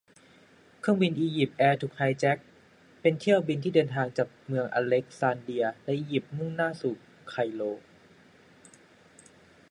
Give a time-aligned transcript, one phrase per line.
[0.81, 2.37] เครื่องบินอียิปต์แอร์ถูกไฮแจ็ค
[3.01, 6.95] เป็นเที่ยวบินที่เดินทางจากเมืองอเล็กซานเดียในอียิปต์มุ่งหน้าสู่
[7.29, 7.61] ไคโร